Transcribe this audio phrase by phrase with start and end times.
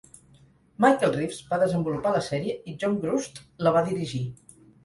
[0.85, 4.27] Michael Reaves va desenvolupar la sèrie i John Grusd la va dirigir.